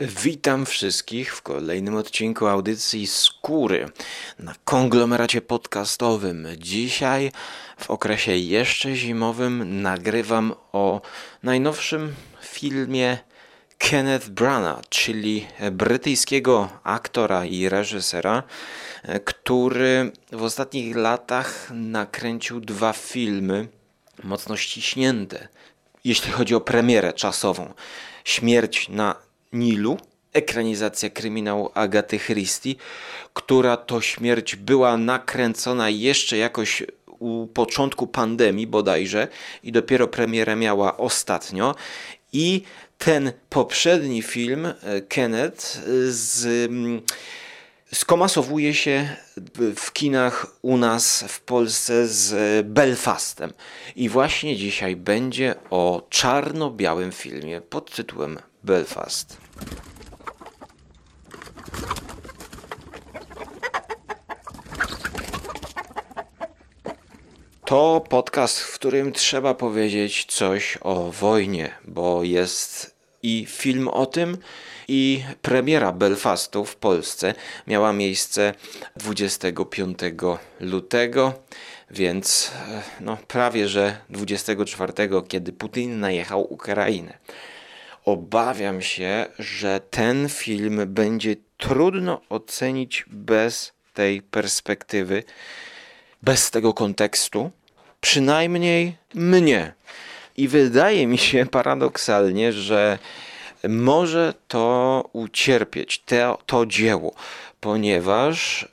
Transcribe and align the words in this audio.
Witam 0.00 0.66
wszystkich 0.66 1.34
w 1.36 1.42
kolejnym 1.42 1.96
odcinku 1.96 2.46
audycji 2.46 3.06
Skóry 3.06 3.88
na 4.38 4.54
konglomeracie 4.64 5.40
podcastowym. 5.40 6.46
Dzisiaj 6.58 7.32
w 7.78 7.90
okresie 7.90 8.36
jeszcze 8.36 8.94
zimowym 8.94 9.82
nagrywam 9.82 10.54
o 10.72 11.00
najnowszym 11.42 12.14
filmie 12.42 13.18
Kenneth 13.78 14.28
Branagh, 14.28 14.88
czyli 14.88 15.46
brytyjskiego 15.72 16.68
aktora 16.84 17.44
i 17.44 17.68
reżysera, 17.68 18.42
który 19.24 20.12
w 20.32 20.42
ostatnich 20.42 20.96
latach 20.96 21.70
nakręcił 21.70 22.60
dwa 22.60 22.92
filmy 22.92 23.68
mocno 24.22 24.56
ściśnięte, 24.56 25.48
jeśli 26.04 26.32
chodzi 26.32 26.54
o 26.54 26.60
premierę 26.60 27.12
czasową. 27.12 27.74
Śmierć 28.24 28.88
na 28.88 29.29
Nilu, 29.52 29.98
ekranizacja 30.32 31.10
kryminału 31.10 31.70
Agaty 31.74 32.18
Christie, 32.18 32.74
która 33.34 33.76
to 33.76 34.00
śmierć 34.00 34.56
była 34.56 34.96
nakręcona 34.96 35.90
jeszcze 35.90 36.36
jakoś 36.36 36.82
u 37.06 37.46
początku 37.46 38.06
pandemii 38.06 38.66
bodajże 38.66 39.28
i 39.62 39.72
dopiero 39.72 40.08
premierę 40.08 40.56
miała 40.56 40.96
ostatnio 40.96 41.74
i 42.32 42.62
ten 42.98 43.32
poprzedni 43.48 44.22
film 44.22 44.66
e, 44.66 45.00
Kenneth 45.00 45.78
z 46.08 46.44
mm, 46.70 47.02
skomasowuje 47.92 48.74
się 48.74 49.16
w 49.76 49.92
kinach 49.92 50.46
u 50.62 50.76
nas 50.76 51.24
w 51.28 51.40
Polsce 51.40 52.08
z 52.08 52.66
Belfastem. 52.66 53.52
I 53.96 54.08
właśnie 54.08 54.56
dzisiaj 54.56 54.96
będzie 54.96 55.54
o 55.70 56.06
czarno-białym 56.10 57.12
filmie 57.12 57.60
pod 57.60 57.96
tytułem 57.96 58.38
Belfast. 58.64 59.39
To 67.64 68.04
podcast, 68.08 68.60
w 68.60 68.74
którym 68.74 69.12
trzeba 69.12 69.54
powiedzieć 69.54 70.24
coś 70.28 70.78
o 70.80 71.10
wojnie, 71.10 71.74
bo 71.84 72.24
jest 72.24 72.94
i 73.22 73.46
film 73.48 73.88
o 73.88 74.06
tym, 74.06 74.38
i 74.88 75.24
premiera 75.42 75.92
Belfastu 75.92 76.64
w 76.64 76.76
Polsce 76.76 77.34
miała 77.66 77.92
miejsce 77.92 78.54
25 78.96 79.98
lutego, 80.60 81.34
więc 81.90 82.52
e, 82.68 82.82
no, 83.00 83.18
prawie 83.28 83.68
że 83.68 83.96
24, 84.08 84.92
kiedy 85.28 85.52
Putin 85.52 86.00
najechał 86.00 86.52
Ukrainę. 86.52 87.18
Obawiam 88.10 88.82
się, 88.82 89.26
że 89.38 89.80
ten 89.90 90.28
film 90.28 90.80
będzie 90.86 91.36
trudno 91.56 92.20
ocenić 92.28 93.04
bez 93.08 93.72
tej 93.94 94.22
perspektywy, 94.22 95.24
bez 96.22 96.50
tego 96.50 96.74
kontekstu, 96.74 97.50
przynajmniej 98.00 98.96
mnie. 99.14 99.74
I 100.36 100.48
wydaje 100.48 101.06
mi 101.06 101.18
się 101.18 101.46
paradoksalnie, 101.46 102.52
że 102.52 102.98
może 103.68 104.34
to 104.48 105.04
ucierpieć, 105.12 106.02
to, 106.06 106.38
to 106.46 106.66
dzieło, 106.66 107.14
ponieważ 107.60 108.68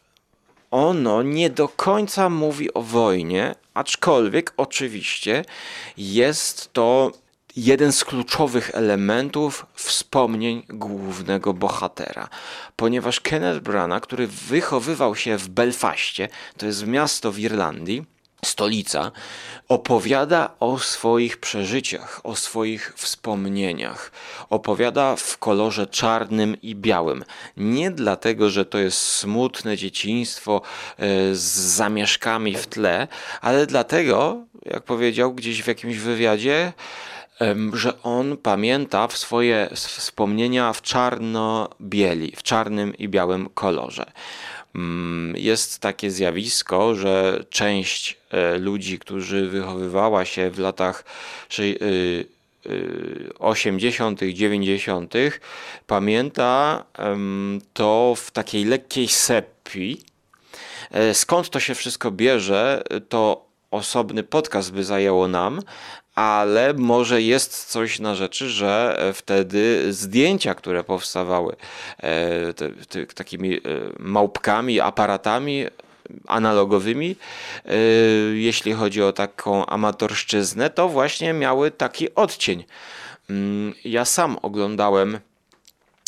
ono 0.71 1.23
nie 1.23 1.49
do 1.49 1.67
końca 1.67 2.29
mówi 2.29 2.73
o 2.73 2.81
wojnie, 2.81 3.55
aczkolwiek 3.73 4.53
oczywiście 4.57 5.45
jest 5.97 6.73
to 6.73 7.11
jeden 7.57 7.91
z 7.91 8.05
kluczowych 8.05 8.71
elementów 8.73 9.65
wspomnień 9.73 10.63
głównego 10.69 11.53
bohatera. 11.53 12.29
Ponieważ 12.75 13.19
Kenneth 13.19 13.59
Branagh, 13.59 14.03
który 14.03 14.27
wychowywał 14.27 15.15
się 15.15 15.37
w 15.37 15.49
Belfaście, 15.49 16.29
to 16.57 16.65
jest 16.65 16.87
miasto 16.87 17.31
w 17.31 17.39
Irlandii, 17.39 18.05
stolica, 18.45 19.11
opowiada 19.67 20.49
o 20.59 20.79
swoich 20.79 21.37
przeżyciach, 21.37 22.21
o 22.23 22.35
swoich 22.35 22.93
wspomnieniach. 22.95 24.11
Opowiada 24.49 25.15
w 25.15 25.37
kolorze 25.37 25.87
czarnym 25.87 26.61
i 26.61 26.75
białym. 26.75 27.23
Nie 27.57 27.91
dlatego, 27.91 28.49
że 28.49 28.65
to 28.65 28.77
jest 28.77 28.97
smutne 28.97 29.77
dzieciństwo 29.77 30.61
e, 30.97 31.35
z 31.35 31.41
zamieszkami 31.51 32.55
w 32.55 32.67
tle, 32.67 33.07
ale 33.41 33.65
dlatego, 33.65 34.37
jak 34.65 34.83
powiedział 34.83 35.33
gdzieś 35.33 35.63
w 35.63 35.67
jakimś 35.67 35.97
wywiadzie, 35.97 36.73
że 37.73 38.01
on 38.01 38.37
pamięta 38.37 39.07
w 39.07 39.17
swoje 39.17 39.69
wspomnienia 39.75 40.73
w 40.73 40.81
czarno-bieli, 40.81 42.33
w 42.35 42.43
czarnym 42.43 42.97
i 42.97 43.09
białym 43.09 43.49
kolorze. 43.49 44.11
Mm, 44.75 45.37
jest 45.37 45.79
takie 45.79 46.11
zjawisko, 46.11 46.95
że 46.95 47.43
część 47.49 48.17
e, 48.31 48.57
ludzi, 48.57 48.99
którzy 48.99 49.47
wychowywała 49.47 50.25
się 50.25 50.49
w 50.51 50.59
latach 50.59 51.05
80., 53.39 54.19
90., 54.33 55.15
y, 55.15 55.19
y, 55.19 55.31
pamięta 55.87 56.83
to 57.73 58.13
w 58.17 58.31
takiej 58.31 58.65
lekkiej 58.65 59.07
sepii. 59.07 60.01
E, 60.91 61.13
skąd 61.13 61.49
to 61.49 61.59
się 61.59 61.75
wszystko 61.75 62.11
bierze, 62.11 62.83
to 63.09 63.47
osobny 63.71 64.23
podcast 64.23 64.71
by 64.71 64.83
zajęło 64.83 65.27
nam, 65.27 65.61
ale 66.17 66.73
może 66.73 67.21
jest 67.21 67.65
coś 67.65 67.99
na 67.99 68.15
rzeczy, 68.15 68.49
że 68.49 68.99
wtedy 69.13 69.93
zdjęcia, 69.93 70.55
które 70.55 70.83
powstawały 70.83 71.55
e, 71.97 72.53
te, 72.53 72.69
te, 72.69 73.05
takimi 73.05 73.55
e, 73.55 73.59
małpkami, 73.99 74.79
aparatami 74.79 75.65
analogowymi, 76.27 77.15
e, 77.65 77.75
jeśli 78.33 78.73
chodzi 78.73 79.03
o 79.03 79.13
taką 79.13 79.65
amatorszczyznę, 79.65 80.69
to 80.69 80.89
właśnie 80.89 81.33
miały 81.33 81.71
taki 81.71 82.15
odcień. 82.15 82.63
Mm, 83.29 83.73
ja 83.85 84.05
sam 84.05 84.37
oglądałem 84.41 85.19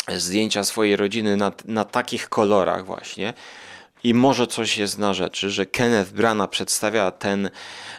zdjęcia 0.07 0.63
swojej 0.63 0.95
rodziny 0.95 1.37
na, 1.37 1.51
na 1.65 1.85
takich 1.85 2.29
kolorach 2.29 2.85
właśnie. 2.85 3.33
I 4.03 4.13
może 4.13 4.47
coś 4.47 4.77
jest 4.77 4.97
na 4.97 5.13
rzeczy, 5.13 5.49
że 5.49 5.65
Kenneth 5.65 6.11
Branagh 6.11 6.49
przedstawia 6.49 7.11
ten 7.11 7.49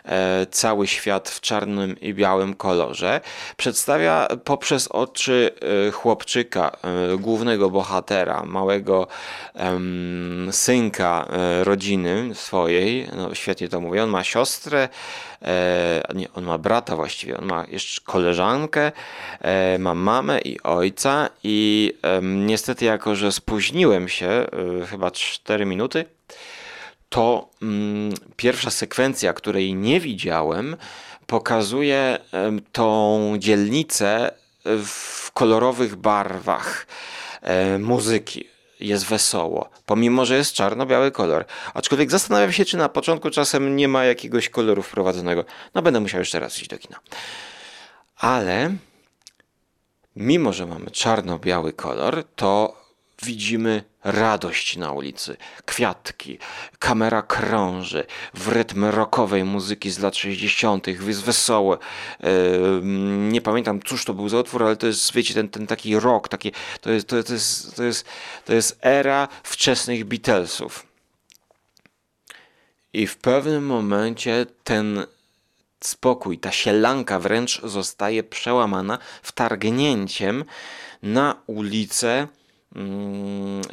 e, 0.04 0.46
cały 0.50 0.86
świat 0.86 1.28
w 1.28 1.40
czarnym 1.40 2.00
i 2.00 2.14
białym 2.14 2.54
kolorze. 2.54 3.20
Przedstawia 3.56 4.28
poprzez 4.44 4.88
oczy 4.88 5.50
e, 5.88 5.90
chłopczyka, 5.90 6.76
e, 6.82 7.16
głównego 7.18 7.70
bohatera, 7.70 8.42
małego 8.44 9.06
synka 10.50 11.26
e, 11.30 11.64
rodziny 11.64 12.34
swojej. 12.34 13.08
No, 13.16 13.34
świetnie 13.34 13.68
to 13.68 13.80
mówię. 13.80 14.02
On 14.02 14.10
ma 14.10 14.24
siostrę, 14.24 14.88
e, 15.42 16.02
nie, 16.14 16.32
on 16.32 16.44
ma 16.44 16.58
brata 16.58 16.96
właściwie, 16.96 17.38
on 17.38 17.44
ma 17.44 17.66
jeszcze 17.68 18.00
koleżankę, 18.04 18.92
e, 19.40 19.78
ma 19.78 19.94
mamę 19.94 20.40
i 20.40 20.60
ojca 20.62 21.28
i 21.44 21.92
niestety 22.22 22.84
jako, 22.84 23.16
że 23.16 23.32
spóźniłem 23.32 24.08
się 24.08 24.46
chyba 24.90 25.10
4 25.10 25.66
minuty, 25.66 26.04
to 27.08 27.48
mm, 27.62 28.12
pierwsza 28.36 28.70
sekwencja, 28.70 29.32
której 29.32 29.74
nie 29.74 30.00
widziałem, 30.00 30.76
pokazuje 31.26 32.18
tą 32.72 33.34
dzielnicę 33.38 34.30
w 34.64 35.32
kolorowych 35.32 35.96
barwach 35.96 36.86
e, 37.42 37.78
muzyki. 37.78 38.48
Jest 38.80 39.06
wesoło, 39.06 39.70
pomimo 39.86 40.26
że 40.26 40.36
jest 40.36 40.52
czarno-biały 40.52 41.10
kolor. 41.10 41.44
Aczkolwiek 41.74 42.10
zastanawiam 42.10 42.52
się, 42.52 42.64
czy 42.64 42.76
na 42.76 42.88
początku 42.88 43.30
czasem 43.30 43.76
nie 43.76 43.88
ma 43.88 44.04
jakiegoś 44.04 44.48
koloru 44.48 44.82
wprowadzonego. 44.82 45.44
No, 45.74 45.82
będę 45.82 46.00
musiał 46.00 46.20
jeszcze 46.20 46.40
raz 46.40 46.58
iść 46.58 46.68
do 46.68 46.78
kina. 46.78 47.00
Ale 48.16 48.74
mimo, 50.16 50.52
że 50.52 50.66
mamy 50.66 50.90
czarno-biały 50.90 51.72
kolor, 51.72 52.24
to 52.36 52.79
widzimy 53.22 53.84
radość 54.04 54.76
na 54.76 54.92
ulicy, 54.92 55.36
kwiatki, 55.66 56.38
kamera 56.78 57.22
krąży 57.22 58.06
w 58.34 58.48
rytm 58.48 58.84
rockowej 58.84 59.44
muzyki 59.44 59.90
z 59.90 59.98
lat 59.98 60.16
60., 60.16 60.86
jest 60.86 61.22
wesołe. 61.22 61.78
Nie 63.30 63.40
pamiętam, 63.40 63.80
cóż 63.82 64.04
to 64.04 64.14
był 64.14 64.28
za 64.28 64.38
utwór, 64.38 64.62
ale 64.62 64.76
to 64.76 64.86
jest, 64.86 65.12
wiecie, 65.12 65.34
ten, 65.34 65.48
ten 65.48 65.66
taki 65.66 66.00
rock, 66.00 66.28
taki, 66.28 66.52
to, 66.80 66.90
jest, 66.90 67.08
to, 67.08 67.16
jest, 67.16 67.76
to, 67.76 67.82
jest, 67.84 68.06
to 68.44 68.54
jest 68.54 68.78
era 68.82 69.28
wczesnych 69.42 70.04
Beatlesów. 70.04 70.86
I 72.92 73.06
w 73.06 73.16
pewnym 73.16 73.66
momencie 73.66 74.46
ten 74.64 75.06
spokój, 75.84 76.38
ta 76.38 76.52
sielanka 76.52 77.20
wręcz 77.20 77.60
zostaje 77.62 78.22
przełamana 78.22 78.98
wtargnięciem 79.22 80.44
na 81.02 81.42
ulicę 81.46 82.28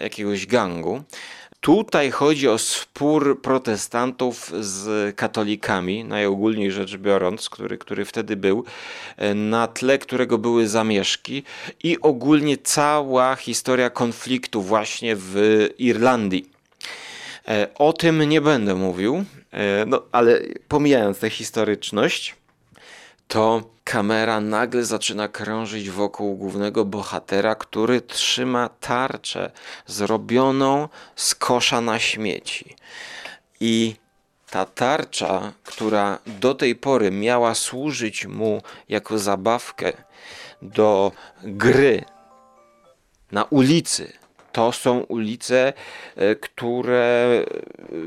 jakiegoś 0.01 0.45
gangu, 0.45 1.03
Tutaj 1.61 2.11
chodzi 2.11 2.47
o 2.47 2.57
spór 2.57 3.41
protestantów 3.41 4.51
z 4.59 5.15
katolikami, 5.15 6.03
najogólniej 6.03 6.71
rzecz 6.71 6.97
biorąc, 6.97 7.49
który, 7.49 7.77
który 7.77 8.05
wtedy 8.05 8.35
był, 8.35 8.65
e, 9.17 9.33
na 9.33 9.67
tle 9.67 9.97
którego 9.97 10.37
były 10.37 10.67
zamieszki 10.67 11.43
i 11.83 12.01
ogólnie 12.01 12.57
cała 12.57 13.35
historia 13.35 13.89
konfliktu 13.89 14.61
właśnie 14.61 15.15
w 15.15 15.35
Irlandii. 15.77 16.49
E, 17.47 17.67
o 17.75 17.93
tym 17.93 18.23
nie 18.23 18.41
będę 18.41 18.75
mówił, 18.75 19.25
e, 19.51 19.85
no, 19.85 20.01
ale 20.11 20.41
pomijając 20.67 21.19
tę 21.19 21.29
historyczność, 21.29 22.35
to 23.27 23.63
kamera 23.87 24.39
nagle 24.39 24.85
zaczyna 24.85 25.27
krążyć 25.27 25.89
wokół 25.89 26.35
głównego 26.35 26.85
bohatera, 26.85 27.55
który 27.55 28.01
trzyma 28.01 28.69
tarczę 28.79 29.51
zrobioną 29.85 30.89
z 31.15 31.35
kosza 31.35 31.81
na 31.81 31.99
śmieci. 31.99 32.75
I 33.59 33.95
ta 34.49 34.65
tarcza, 34.65 35.53
która 35.63 36.19
do 36.25 36.55
tej 36.55 36.75
pory 36.75 37.11
miała 37.11 37.55
służyć 37.55 38.25
mu 38.25 38.61
jako 38.89 39.19
zabawkę 39.19 39.93
do 40.61 41.11
gry 41.43 42.05
na 43.31 43.43
ulicy, 43.43 44.13
to 44.57 44.71
są 44.71 44.99
ulice, 44.99 45.73
e, 46.15 46.35
które 46.35 47.43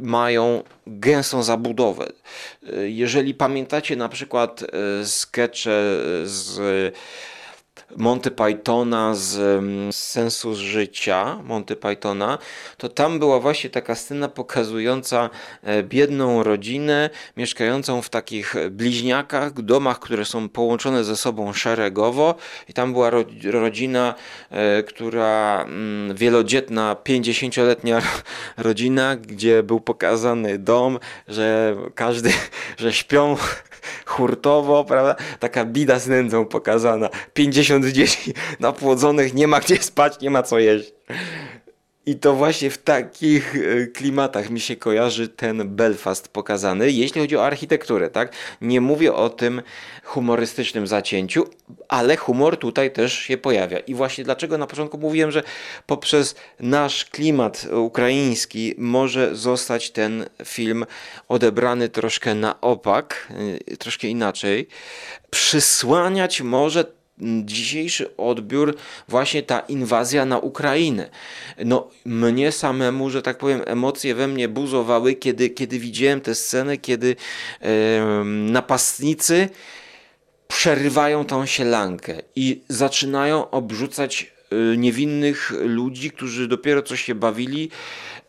mają 0.03 0.63
gęstą 0.87 1.43
zabudowę. 1.43 2.07
E, 2.07 2.89
jeżeli 2.89 3.35
pamiętacie 3.35 3.97
na 3.97 4.09
przykład 4.09 4.63
e, 4.63 4.67
skecze 5.07 6.01
z 6.25 6.95
Monty 7.97 8.31
Pythona 8.31 9.15
z, 9.15 9.31
z 9.95 9.97
sensu 9.97 10.55
życia 10.55 11.39
Monty 11.45 11.77
Pythona, 11.77 12.39
to 12.77 12.89
tam 12.89 13.19
była 13.19 13.41
właśnie 13.41 13.71
taka 13.71 13.95
scena 13.95 14.29
pokazująca 14.29 15.31
e, 15.63 15.83
biedną 15.83 16.43
rodzinę 16.43 17.11
mieszkającą 17.37 18.03
w 18.03 18.09
takich 18.09 18.55
bliźniakach, 18.71 19.53
domach, 19.53 19.99
które 19.99 20.25
są 20.25 20.49
połączone 20.49 21.05
ze 21.05 21.17
sobą 21.17 21.53
szeregowo. 21.53 22.35
I 22.69 22.73
tam 22.73 22.93
była 22.93 23.11
ro, 23.11 23.25
rodzina, 23.45 24.15
e, 24.51 24.83
która 24.83 25.63
mm, 25.63 26.17
wielodzietna, 26.17 26.97
50-letnia 27.05 28.03
rodzina, 28.57 29.17
gdzie 29.17 29.63
był 29.63 29.81
pokazany 29.81 30.59
dom, 30.59 30.99
że 31.29 31.77
każdy, 31.95 32.33
że 32.79 32.93
śpią 32.93 33.37
hurtowo, 34.21 34.85
prawda? 34.85 35.17
Taka 35.39 35.65
bida 35.65 35.99
z 35.99 36.09
nędzą 36.09 36.47
pokazana. 36.47 37.09
50 37.35 37.87
dzieci 37.87 38.35
napłodzonych, 38.61 39.35
nie 39.35 39.47
ma 39.47 39.61
gdzie 39.61 39.77
spać, 39.77 40.21
nie 40.21 40.31
ma 40.31 40.43
co 40.43 40.59
jeść. 40.59 40.93
I 42.07 42.17
to 42.17 42.35
właśnie 42.35 42.71
w 42.71 42.79
takich 42.79 43.57
e, 43.57 43.87
klimatach 43.87 44.51
mi 44.51 44.61
się 44.61 44.77
kojarzy 44.77 45.29
ten 45.29 45.77
Belfast 45.77 46.29
pokazany, 46.29 46.91
jeśli 46.91 47.21
chodzi 47.21 47.37
o 47.37 47.47
architekturę, 47.47 48.11
tak? 48.11 48.33
Nie 48.61 48.81
mówię 48.81 49.15
o 49.15 49.31
tym 49.31 49.63
humorystycznym 50.05 50.87
zacięciu, 50.87 51.45
ale 51.89 52.17
humor 52.17 52.57
tutaj 52.57 52.93
też 52.93 53.13
się 53.13 53.37
pojawia. 53.39 53.79
I 53.79 53.95
właśnie 53.95 54.25
dlaczego 54.25 54.59
na 54.59 54.67
początku 54.67 54.99
mówiłem, 54.99 55.31
że 55.31 55.43
poprzez 55.87 56.35
nasz 56.61 57.05
klimat 57.05 57.67
ukraiński 57.73 58.75
może 58.79 59.37
zostać 59.37 59.91
ten 59.91 60.27
film 60.45 60.87
odebrany 61.29 61.89
troszkę 61.89 62.35
na 62.35 62.61
opak, 62.61 63.29
e, 63.71 63.77
troszkę 63.77 64.09
inaczej. 64.09 64.69
Przysłaniać 65.31 66.43
może 66.43 67.00
dzisiejszy 67.45 68.17
odbiór 68.17 68.77
właśnie 69.09 69.43
ta 69.43 69.61
inwazja 69.61 70.25
na 70.25 70.39
Ukrainę. 70.39 71.11
No 71.65 71.89
mnie 72.05 72.53
samemu, 72.53 73.11
że 73.11 73.23
tak 73.23 73.39
powiem, 73.39 73.63
emocje 73.67 74.15
we 74.15 74.29
mnie 74.29 74.49
buzowały, 74.49 75.15
kiedy, 75.15 75.51
kiedy 75.51 75.79
widziałem 75.79 76.21
tę 76.21 76.35
scenę, 76.35 76.77
kiedy 76.77 77.17
e, 77.61 78.25
napastnicy 78.25 79.49
przerywają 80.49 81.25
tą 81.25 81.47
sielankę 81.47 82.23
i 82.37 82.61
zaczynają 82.69 83.51
obrzucać 83.51 84.33
e, 84.51 84.77
niewinnych 84.77 85.53
ludzi, 85.61 86.11
którzy 86.11 86.49
dopiero 86.49 86.83
co 86.83 86.97
się 86.97 87.15
bawili 87.15 87.71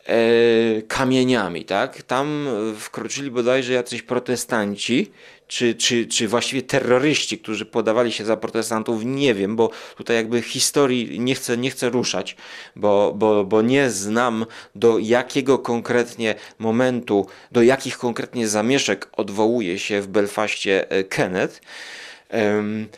e, 0.05 0.81
kamieniami, 0.81 1.65
tak? 1.65 2.01
Tam 2.01 2.47
wkroczyli 2.77 3.31
bodajże 3.31 3.73
jacyś 3.73 4.01
protestanci, 4.01 5.11
czy, 5.51 5.75
czy, 5.75 6.05
czy 6.05 6.27
właściwie 6.27 6.61
terroryści, 6.61 7.37
którzy 7.37 7.65
podawali 7.65 8.11
się 8.11 8.25
za 8.25 8.37
protestantów, 8.37 9.05
nie 9.05 9.33
wiem, 9.33 9.55
bo 9.55 9.69
tutaj 9.97 10.15
jakby 10.15 10.41
historii 10.41 11.19
nie 11.19 11.35
chcę, 11.35 11.57
nie 11.57 11.71
chcę 11.71 11.89
ruszać, 11.89 12.35
bo, 12.75 13.13
bo, 13.15 13.45
bo 13.45 13.61
nie 13.61 13.89
znam 13.89 14.45
do 14.75 14.99
jakiego 14.99 15.59
konkretnie 15.59 16.35
momentu, 16.59 17.27
do 17.51 17.61
jakich 17.61 17.97
konkretnie 17.97 18.47
zamieszek 18.47 19.09
odwołuje 19.11 19.79
się 19.79 20.01
w 20.01 20.07
Belfaście 20.07 20.91
e, 20.91 21.03
Kenneth. 21.03 21.61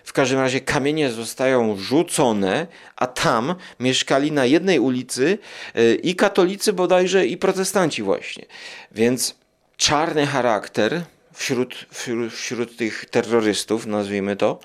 W 0.04 0.14
każdym 0.14 0.40
razie 0.40 0.60
kamienie 0.60 1.12
zostają 1.12 1.78
rzucone, 1.78 2.68
a 2.96 3.08
tam 3.08 3.56
mieszkali 3.80 4.32
na 4.32 4.46
jednej 4.46 4.80
ulicy 4.80 5.38
e, 5.76 5.94
i 5.94 6.16
katolicy 6.16 6.74
bodajże, 6.74 7.26
i 7.26 7.38
protestanci 7.38 8.04
właśnie. 8.04 8.46
Więc 8.92 9.36
czarny 9.78 10.26
charakter 10.26 11.04
wśród, 11.34 11.86
wśród, 11.92 12.34
wśród 12.34 12.78
tych 12.78 13.06
terrorystów, 13.06 13.86
nazwijmy 13.86 14.36
to, 14.36 14.60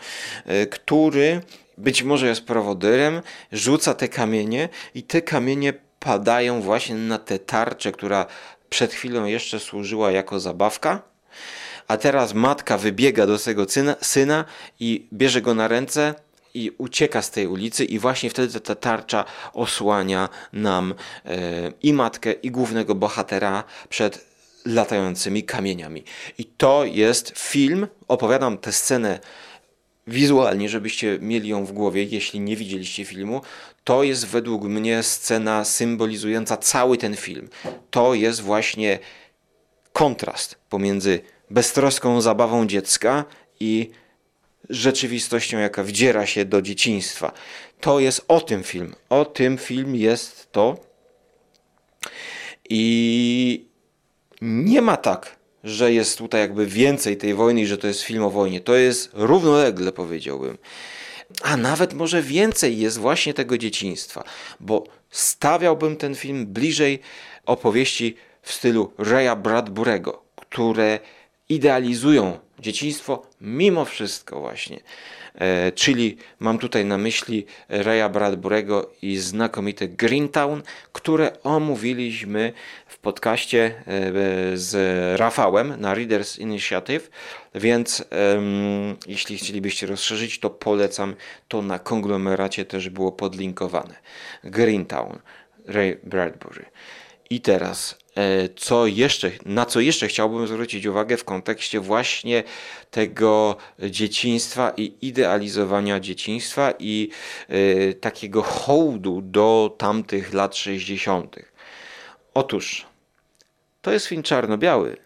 e, 0.46 0.66
który 0.66 1.40
być 1.78 2.02
może 2.02 2.28
jest 2.28 2.44
prowodyrem, 2.44 3.22
rzuca 3.52 3.94
te 3.94 4.08
kamienie 4.08 4.68
i 4.94 5.02
te 5.02 5.22
kamienie 5.22 5.72
padają 6.00 6.60
właśnie 6.60 6.94
na 6.94 7.18
tę 7.18 7.38
tarczę, 7.38 7.92
która 7.92 8.26
przed 8.70 8.92
chwilą 8.92 9.24
jeszcze 9.24 9.60
służyła 9.60 10.10
jako 10.10 10.40
zabawka. 10.40 11.02
A 11.88 11.96
teraz 11.96 12.34
matka 12.34 12.78
wybiega 12.78 13.26
do 13.26 13.38
swojego 13.38 13.68
syna, 13.68 13.96
syna 14.00 14.44
i 14.80 15.08
bierze 15.12 15.42
go 15.42 15.54
na 15.54 15.68
ręce 15.68 16.14
i 16.54 16.70
ucieka 16.78 17.22
z 17.22 17.30
tej 17.30 17.46
ulicy 17.46 17.84
i 17.84 17.98
właśnie 17.98 18.30
wtedy 18.30 18.60
ta 18.60 18.74
tarcza 18.74 19.24
osłania 19.52 20.28
nam 20.52 20.94
e, 21.24 21.72
i 21.82 21.92
matkę 21.92 22.32
i 22.32 22.50
głównego 22.50 22.94
bohatera 22.94 23.64
przed 23.88 24.26
latającymi 24.66 25.42
kamieniami. 25.42 26.04
I 26.38 26.44
to 26.44 26.84
jest 26.84 27.32
film, 27.36 27.88
opowiadam 28.08 28.58
tę 28.58 28.72
scenę 28.72 29.18
wizualnie, 30.06 30.68
żebyście 30.68 31.18
mieli 31.20 31.48
ją 31.48 31.64
w 31.64 31.72
głowie, 31.72 32.04
jeśli 32.04 32.40
nie 32.40 32.56
widzieliście 32.56 33.04
filmu. 33.04 33.40
To 33.84 34.02
jest 34.02 34.26
według 34.26 34.64
mnie 34.64 35.02
scena 35.02 35.64
symbolizująca 35.64 36.56
cały 36.56 36.98
ten 36.98 37.16
film. 37.16 37.48
To 37.90 38.14
jest 38.14 38.40
właśnie 38.40 38.98
kontrast 39.92 40.56
pomiędzy 40.68 41.20
beztroską 41.50 42.20
zabawą 42.20 42.66
dziecka 42.66 43.24
i 43.60 43.90
rzeczywistością, 44.70 45.58
jaka 45.58 45.84
wdziera 45.84 46.26
się 46.26 46.44
do 46.44 46.62
dzieciństwa. 46.62 47.32
To 47.80 48.00
jest 48.00 48.24
o 48.28 48.40
tym 48.40 48.62
film. 48.62 48.94
O 49.08 49.24
tym 49.24 49.58
film 49.58 49.96
jest 49.96 50.52
to. 50.52 50.76
I 52.70 53.67
nie 54.40 54.82
ma 54.82 54.96
tak, 54.96 55.36
że 55.64 55.92
jest 55.92 56.18
tutaj 56.18 56.40
jakby 56.40 56.66
więcej 56.66 57.16
tej 57.16 57.34
wojny 57.34 57.60
i 57.60 57.66
że 57.66 57.78
to 57.78 57.86
jest 57.86 58.02
film 58.02 58.24
o 58.24 58.30
wojnie. 58.30 58.60
To 58.60 58.74
jest 58.74 59.10
równolegle, 59.12 59.92
powiedziałbym. 59.92 60.58
A 61.42 61.56
nawet 61.56 61.94
może 61.94 62.22
więcej 62.22 62.78
jest 62.78 62.98
właśnie 62.98 63.34
tego 63.34 63.58
dzieciństwa, 63.58 64.24
bo 64.60 64.84
stawiałbym 65.10 65.96
ten 65.96 66.14
film 66.14 66.46
bliżej 66.46 66.98
opowieści 67.46 68.16
w 68.42 68.52
stylu 68.52 68.92
Raya 68.98 69.36
Bradburego, 69.36 70.22
które 70.36 70.98
idealizują 71.48 72.38
dzieciństwo 72.58 73.26
mimo 73.40 73.84
wszystko 73.84 74.40
właśnie. 74.40 74.80
E, 75.38 75.72
czyli 75.72 76.16
mam 76.40 76.58
tutaj 76.58 76.84
na 76.84 76.98
myśli 76.98 77.46
Raya 77.68 78.08
Bradburego 78.12 78.90
i 79.02 79.16
znakomite 79.16 79.88
Greentown, 79.88 80.62
które 80.92 81.42
omówiliśmy 81.42 82.52
w 82.86 82.98
podcaście 82.98 83.64
e, 83.64 83.82
z 84.54 84.74
Rafałem 85.20 85.80
na 85.80 85.94
Readers 85.94 86.38
Initiative, 86.38 87.10
więc 87.54 88.04
um, 88.34 88.96
jeśli 89.06 89.38
chcielibyście 89.38 89.86
rozszerzyć, 89.86 90.40
to 90.40 90.50
polecam 90.50 91.14
to 91.48 91.62
na 91.62 91.78
konglomeracie 91.78 92.64
też 92.64 92.88
było 92.88 93.12
podlinkowane. 93.12 93.94
Greentown, 94.44 95.18
Ray 95.66 95.98
Bradbury. 96.02 96.64
I 97.30 97.40
teraz 97.40 97.98
E, 98.18 98.48
co 98.56 98.86
jeszcze, 98.86 99.30
na 99.44 99.66
co 99.66 99.80
jeszcze 99.80 100.08
chciałbym 100.08 100.46
zwrócić 100.46 100.86
uwagę 100.86 101.16
w 101.16 101.24
kontekście 101.24 101.80
właśnie 101.80 102.44
tego 102.90 103.56
dzieciństwa 103.78 104.72
i 104.76 104.94
idealizowania 105.02 106.00
dzieciństwa 106.00 106.74
i 106.78 107.10
y, 107.50 107.94
takiego 108.00 108.42
hołdu 108.42 109.20
do 109.22 109.74
tamtych 109.78 110.32
lat 110.34 110.56
60. 110.56 111.36
Otóż 112.34 112.86
to 113.82 113.92
jest 113.92 114.06
film 114.06 114.22
czarno-biały, 114.22 114.96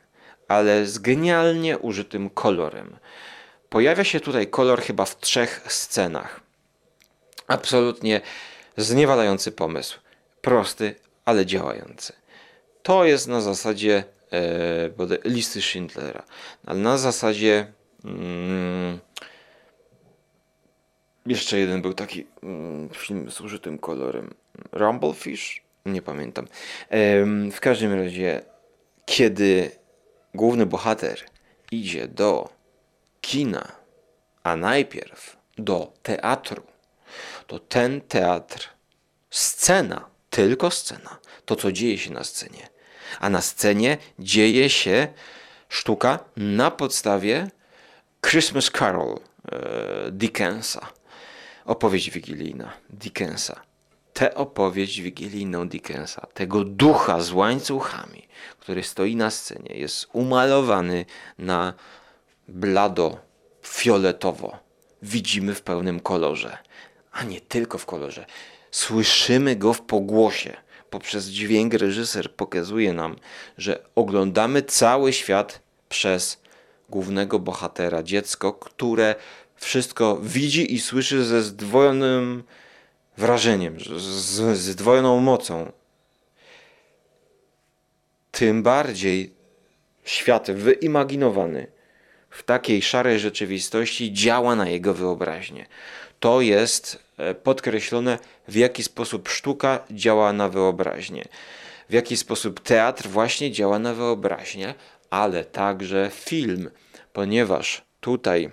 ale 0.48 0.86
z 0.86 0.98
genialnie 0.98 1.78
użytym 1.78 2.30
kolorem. 2.30 2.96
Pojawia 3.68 4.04
się 4.04 4.20
tutaj 4.20 4.46
kolor 4.46 4.82
chyba 4.82 5.04
w 5.04 5.20
trzech 5.20 5.64
scenach. 5.68 6.40
Absolutnie 7.46 8.20
zniewalający 8.76 9.52
pomysł. 9.52 9.98
Prosty, 10.40 10.94
ale 11.24 11.46
działający. 11.46 12.12
To 12.82 13.04
jest 13.04 13.28
na 13.28 13.40
zasadzie 13.40 14.04
e, 14.32 15.20
listy 15.24 15.62
Schindlera, 15.62 16.22
ale 16.66 16.78
na 16.78 16.98
zasadzie 16.98 17.72
mm, 18.04 18.98
jeszcze 21.26 21.58
jeden 21.58 21.82
był 21.82 21.94
taki 21.94 22.26
mm, 22.42 22.88
film 22.88 23.30
z 23.30 23.40
użytym 23.40 23.78
kolorem. 23.78 24.34
Rumblefish? 24.72 25.62
Nie 25.86 26.02
pamiętam. 26.02 26.46
E, 26.90 27.24
w 27.50 27.60
każdym 27.60 27.92
razie, 27.92 28.42
kiedy 29.04 29.70
główny 30.34 30.66
bohater 30.66 31.18
idzie 31.70 32.08
do 32.08 32.48
kina, 33.20 33.72
a 34.42 34.56
najpierw 34.56 35.36
do 35.58 35.92
teatru, 36.02 36.62
to 37.46 37.58
ten 37.58 38.00
teatr, 38.00 38.68
scena, 39.30 40.12
tylko 40.32 40.70
scena, 40.70 41.18
to 41.44 41.56
co 41.56 41.72
dzieje 41.72 41.98
się 41.98 42.12
na 42.12 42.24
scenie, 42.24 42.68
a 43.20 43.30
na 43.30 43.40
scenie 43.40 43.98
dzieje 44.18 44.70
się 44.70 45.08
sztuka 45.68 46.18
na 46.36 46.70
podstawie 46.70 47.50
Christmas 48.26 48.70
Carol 48.78 49.18
e, 49.52 50.10
Dickensa, 50.10 50.86
opowieść 51.64 52.10
wigilijna 52.10 52.72
Dickensa. 52.90 53.60
Tę 54.12 54.34
opowieść 54.34 55.00
wigilijną 55.00 55.68
Dickensa, 55.68 56.26
tego 56.34 56.64
ducha 56.64 57.20
z 57.20 57.32
łańcuchami, 57.32 58.28
który 58.58 58.82
stoi 58.82 59.16
na 59.16 59.30
scenie, 59.30 59.74
jest 59.74 60.08
umalowany 60.12 61.04
na 61.38 61.74
blado, 62.48 63.20
fioletowo. 63.62 64.58
Widzimy 65.02 65.54
w 65.54 65.62
pełnym 65.62 66.00
kolorze, 66.00 66.58
a 67.12 67.22
nie 67.22 67.40
tylko 67.40 67.78
w 67.78 67.86
kolorze. 67.86 68.26
Słyszymy 68.72 69.56
go 69.56 69.72
w 69.72 69.82
pogłosie. 69.82 70.56
Poprzez 70.90 71.26
dźwięk 71.26 71.74
reżyser 71.74 72.34
pokazuje 72.34 72.92
nam, 72.92 73.16
że 73.58 73.84
oglądamy 73.94 74.62
cały 74.62 75.12
świat 75.12 75.60
przez 75.88 76.40
głównego 76.88 77.38
bohatera, 77.38 78.02
dziecko, 78.02 78.52
które 78.52 79.14
wszystko 79.56 80.18
widzi 80.22 80.74
i 80.74 80.80
słyszy 80.80 81.24
ze 81.24 81.42
zdwojonym 81.42 82.42
wrażeniem, 83.16 83.80
z 83.96 84.58
zdwojoną 84.58 85.20
mocą. 85.20 85.72
Tym 88.30 88.62
bardziej 88.62 89.34
świat 90.04 90.50
wyimaginowany 90.50 91.66
w 92.32 92.42
takiej 92.42 92.82
szarej 92.82 93.18
rzeczywistości 93.18 94.12
działa 94.12 94.56
na 94.56 94.68
jego 94.68 94.94
wyobraźnię. 94.94 95.66
To 96.20 96.40
jest 96.40 97.02
E, 97.22 97.34
podkreślone, 97.34 98.18
w 98.48 98.54
jaki 98.54 98.82
sposób 98.82 99.28
sztuka 99.28 99.84
działa 99.90 100.32
na 100.32 100.48
wyobraźnię, 100.48 101.24
w 101.88 101.92
jaki 101.92 102.16
sposób 102.16 102.60
teatr 102.60 103.08
właśnie 103.08 103.52
działa 103.52 103.78
na 103.78 103.94
wyobraźnię, 103.94 104.74
ale 105.10 105.44
także 105.44 106.10
film, 106.14 106.70
ponieważ 107.12 107.82
tutaj 108.00 108.50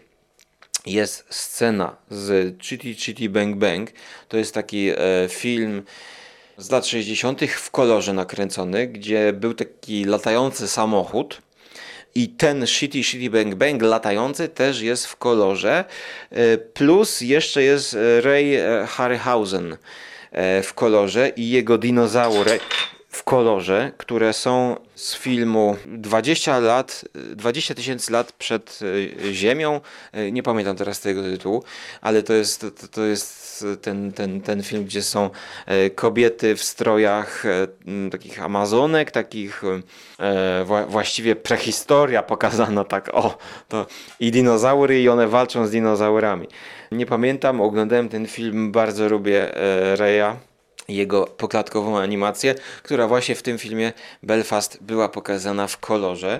jest 0.85 1.25
scena 1.29 1.95
z 2.09 2.57
Chitty 2.61 2.95
Chitty 2.95 3.29
Bang 3.29 3.55
Bang. 3.55 3.89
To 4.27 4.37
jest 4.37 4.53
taki 4.53 4.89
e, 4.89 4.95
film 5.29 5.83
z 6.57 6.71
lat 6.71 6.85
60. 6.85 7.41
w 7.41 7.71
kolorze 7.71 8.13
nakręcony, 8.13 8.87
gdzie 8.87 9.33
był 9.33 9.53
taki 9.53 10.05
latający 10.05 10.67
samochód 10.67 11.41
i 12.15 12.27
ten 12.27 12.67
Shitty 12.67 13.03
Shitty 13.03 13.29
Bang 13.29 13.55
Bang 13.55 13.81
latający 13.81 14.49
też 14.49 14.81
jest 14.81 15.07
w 15.07 15.15
kolorze. 15.15 15.85
E, 16.31 16.57
plus 16.57 17.21
jeszcze 17.21 17.63
jest 17.63 17.97
Ray 18.21 18.55
e, 18.55 18.85
Harryhausen 18.87 19.77
e, 20.31 20.63
w 20.63 20.73
kolorze 20.73 21.29
i 21.35 21.49
jego 21.49 21.77
dinozaury 21.77 22.59
w 23.09 23.23
kolorze, 23.23 23.91
które 23.97 24.33
są 24.33 24.75
z 24.99 25.15
filmu 25.15 25.77
20 25.87 26.59
lat, 26.59 27.05
20 27.35 27.75
tysięcy 27.75 28.11
lat 28.11 28.31
przed 28.31 28.79
Ziemią. 29.31 29.81
Nie 30.31 30.43
pamiętam 30.43 30.75
teraz 30.75 31.01
tego 31.01 31.23
tytułu, 31.23 31.63
ale 32.01 32.23
to 32.23 32.33
jest, 32.33 32.61
to, 32.61 32.87
to 32.87 33.01
jest 33.05 33.65
ten, 33.81 34.11
ten, 34.11 34.41
ten 34.41 34.63
film, 34.63 34.85
gdzie 34.85 35.03
są 35.03 35.29
kobiety 35.95 36.55
w 36.55 36.63
strojach 36.63 37.43
takich 38.11 38.43
amazonek, 38.43 39.11
takich 39.11 39.61
właściwie 40.87 41.35
prehistoria 41.35 42.23
pokazana 42.23 42.83
tak, 42.83 43.09
o, 43.13 43.37
to 43.67 43.85
i 44.19 44.31
dinozaury 44.31 45.01
i 45.01 45.09
one 45.09 45.27
walczą 45.27 45.67
z 45.67 45.71
dinozaurami. 45.71 46.47
Nie 46.91 47.05
pamiętam, 47.05 47.61
oglądałem 47.61 48.09
ten 48.09 48.27
film, 48.27 48.71
bardzo 48.71 49.09
lubię 49.09 49.51
Reya 49.95 50.48
jego 50.89 51.25
poklatkową 51.25 51.99
animację, 51.99 52.55
która 52.83 53.07
właśnie 53.07 53.35
w 53.35 53.41
tym 53.41 53.57
filmie 53.57 53.93
Belfast 54.23 54.77
była 54.81 55.09
pokazana 55.09 55.67
w 55.67 55.77
kolorze. 55.77 56.39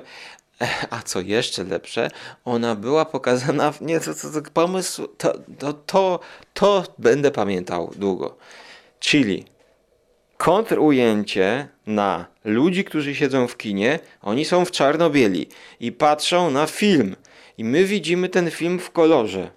A 0.90 1.02
co 1.02 1.22
jeszcze 1.22 1.64
lepsze, 1.64 2.12
ona 2.46 2.76
była 2.76 3.06
pokazana 3.06 3.72
w. 3.72 3.82
Nie, 3.82 4.00
to, 4.00 4.14
to, 4.16 4.42
to 4.42 4.52
pomysł. 4.54 5.08
To, 5.08 5.34
to, 5.60 5.74
to, 5.74 6.20
to 6.54 6.84
będę 6.98 7.32
pamiętał 7.32 7.92
długo. 7.96 8.38
Czyli 9.00 9.46
kontrujęcie 10.38 11.68
na 11.88 12.26
ludzi, 12.46 12.84
którzy 12.84 13.16
siedzą 13.16 13.48
w 13.48 13.58
kinie, 13.58 14.00
oni 14.22 14.46
są 14.46 14.66
w 14.66 14.72
czarno-bieli 14.72 15.48
i 15.80 15.92
patrzą 15.92 16.52
na 16.52 16.66
film. 16.68 17.16
I 17.58 17.64
my 17.64 17.86
widzimy 17.86 18.30
ten 18.30 18.52
film 18.52 18.80
w 18.80 18.92
kolorze. 18.92 19.52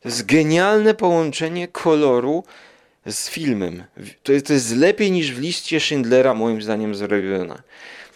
To 0.00 0.08
jest 0.08 0.26
genialne 0.26 0.94
połączenie 0.94 1.68
koloru 1.68 2.44
z 3.06 3.30
filmem. 3.30 3.84
To 4.22 4.32
jest, 4.32 4.46
to 4.46 4.52
jest 4.52 4.76
lepiej 4.76 5.10
niż 5.10 5.32
w 5.32 5.40
liście 5.40 5.80
Schindlera, 5.80 6.34
moim 6.34 6.62
zdaniem, 6.62 6.94
zrobione. 6.94 7.62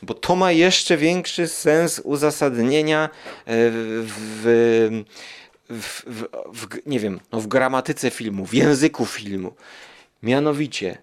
Bo 0.03 0.15
to 0.15 0.37
ma 0.37 0.53
jeszcze 0.53 0.97
większy 0.97 1.49
sens 1.49 2.01
uzasadnienia 2.05 3.05
e, 3.05 3.11
w, 3.47 5.03
w, 5.71 6.03
w, 6.07 6.25
w 6.53 6.87
nie 6.87 7.01
wiem, 7.01 7.21
no 7.33 7.41
w 7.41 7.47
gramatyce 7.47 8.11
filmu, 8.11 8.47
w 8.47 8.55
języku 8.55 9.07
filmu. 9.07 9.55
Mianowicie, 10.23 10.99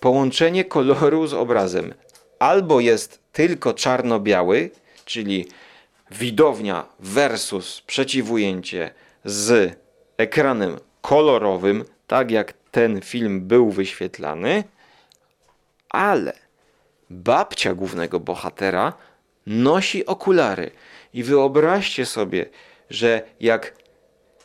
połączenie 0.00 0.64
koloru 0.64 1.26
z 1.26 1.34
obrazem. 1.34 1.94
Albo 2.38 2.80
jest 2.80 3.20
tylko 3.32 3.74
czarno-biały, 3.74 4.70
czyli 5.04 5.46
widownia 6.10 6.86
versus 7.00 7.82
przeciwujęcie 7.86 8.90
z 9.24 9.78
ekranem 10.16 10.76
kolorowym, 11.00 11.84
tak 12.06 12.30
jak 12.30 12.54
ten 12.76 13.00
film 13.00 13.40
był 13.40 13.70
wyświetlany, 13.70 14.64
ale 15.88 16.32
babcia 17.10 17.74
głównego 17.74 18.20
bohatera 18.20 18.92
nosi 19.46 20.06
okulary. 20.06 20.70
I 21.14 21.22
wyobraźcie 21.22 22.06
sobie, 22.06 22.46
że 22.90 23.22
jak 23.40 23.74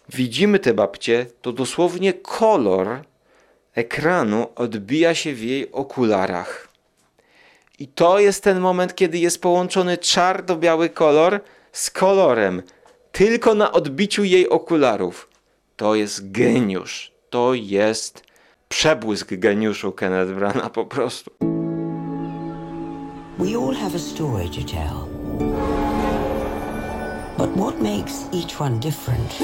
widzimy 0.10 0.60
tę 0.60 0.74
babcię, 0.74 1.26
to 1.42 1.52
dosłownie 1.52 2.14
kolor 2.14 3.02
ekranu 3.76 4.48
odbija 4.56 5.16
się 5.16 5.34
w 5.34 5.44
jej 5.44 5.72
okularach. 5.72 6.68
I 7.80 7.88
to 7.88 8.20
jest 8.20 8.44
ten 8.44 8.60
moment, 8.60 8.96
kiedy 8.96 9.18
jest 9.18 9.42
połączony 9.42 9.98
czarno-biały 9.98 10.90
kolor 10.90 11.40
z 11.72 11.92
kolorem, 11.92 12.64
tylko 13.12 13.56
na 13.56 13.72
odbiciu 13.72 14.24
jej 14.24 14.50
okularów. 14.50 15.30
To 15.76 15.96
jest 15.96 16.32
geniusz 16.32 17.11
to 17.32 17.54
jest 17.54 18.24
przebłysk 18.70 19.34
geniuszu 19.34 19.92
Kenneth 19.92 20.32
Brana 20.32 20.70
po 20.70 20.86
prostu. 20.86 21.32
We 23.40 23.58
all 23.58 23.76
have 23.76 23.96
a 23.96 24.00
story 24.00 24.50
to 24.50 24.64
tell. 24.64 25.08
But 27.38 27.50
what 27.56 27.82
makes 27.82 28.14
each 28.34 28.62
one 28.62 28.80
different 28.80 29.42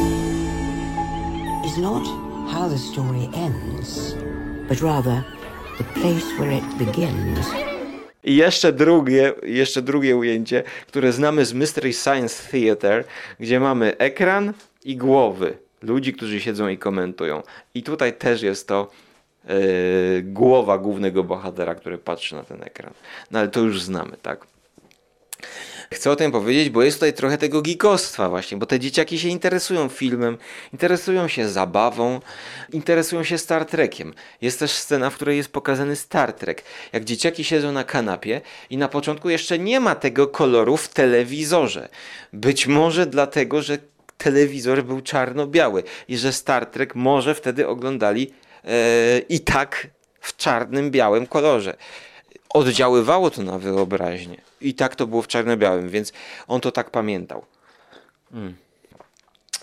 is 1.66 1.78
not 1.78 2.04
how 2.52 2.70
the 2.70 2.78
story 2.78 3.30
ends, 3.36 4.16
but 4.70 4.82
rather 4.82 5.24
the 5.78 5.84
place 5.84 6.26
where 6.40 6.58
it 6.58 6.64
begins. 6.78 7.48
I 8.24 8.36
jeszcze 8.36 8.74
drugie, 8.74 9.34
jeszcze 9.44 9.82
drugie 9.82 10.16
ujęcie, 10.18 10.64
które 10.88 11.14
znamy 11.14 11.46
z 11.46 11.54
Mystery 11.54 11.94
Science 11.94 12.52
Theater, 12.52 13.04
gdzie 13.40 13.60
mamy 13.60 13.98
ekran 13.98 14.54
i 14.84 14.98
głowy 14.98 15.67
ludzi, 15.82 16.14
którzy 16.14 16.42
siedzą 16.42 16.68
i 16.68 16.78
komentują. 16.78 17.44
I 17.74 17.84
tutaj 17.84 18.14
też 18.14 18.42
jest 18.42 18.68
to 18.68 18.92
yy, 19.44 19.54
głowa 20.24 20.78
głównego 20.78 21.24
bohatera, 21.24 21.76
który 21.76 21.98
patrzy 21.98 22.36
na 22.36 22.44
ten 22.44 22.64
ekran. 22.64 22.94
No 23.32 23.40
ale 23.40 23.48
to 23.48 23.60
już 23.60 23.82
znamy, 23.82 24.18
tak? 24.22 24.48
Chcę 25.94 26.12
o 26.12 26.16
tym 26.16 26.32
powiedzieć, 26.32 26.70
bo 26.70 26.84
jest 26.84 26.98
tutaj 26.98 27.14
trochę 27.14 27.38
tego 27.38 27.62
gikostwa 27.62 28.30
właśnie, 28.30 28.58
bo 28.58 28.66
te 28.66 28.80
dzieciaki 28.80 29.20
się 29.20 29.30
interesują 29.30 29.90
filmem, 29.90 30.38
interesują 30.74 31.28
się 31.28 31.50
zabawą, 31.50 32.20
interesują 32.74 33.24
się 33.24 33.38
Star 33.38 33.66
Trekiem. 33.66 34.14
Jest 34.42 34.60
też 34.60 34.72
scena, 34.72 35.10
w 35.10 35.16
której 35.16 35.38
jest 35.38 35.52
pokazany 35.52 35.96
Star 35.96 36.34
Trek. 36.34 36.64
Jak 36.94 37.04
dzieciaki 37.04 37.44
siedzą 37.44 37.72
na 37.72 37.84
kanapie 37.84 38.42
i 38.70 38.78
na 38.78 38.88
początku 38.88 39.30
jeszcze 39.30 39.60
nie 39.60 39.80
ma 39.80 39.96
tego 39.96 40.28
koloru 40.28 40.78
w 40.78 40.88
telewizorze. 40.88 41.90
Być 42.34 42.68
może 42.68 43.06
dlatego, 43.06 43.62
że 43.62 43.78
telewizor 44.18 44.84
był 44.84 45.02
czarno-biały 45.02 45.84
i 46.08 46.18
że 46.18 46.34
Star 46.34 46.66
Trek 46.66 46.96
może 46.96 47.36
wtedy 47.36 47.68
oglądali 47.68 48.34
e, 48.64 49.20
i 49.20 49.40
tak 49.40 49.88
w 50.22 50.38
czarnym, 50.38 50.92
białym 50.92 51.28
kolorze. 51.28 51.78
oddziaływało 52.50 53.30
to 53.30 53.44
na 53.44 53.60
wyobraźnię. 53.60 54.42
I 54.62 54.74
tak 54.74 54.96
to 54.96 55.08
było 55.08 55.22
w 55.22 55.28
czarno-białym, 55.28 55.90
więc 55.90 56.14
on 56.48 56.62
to 56.62 56.72
tak 56.72 56.92
pamiętał. 56.92 57.46
Hmm. 58.32 58.56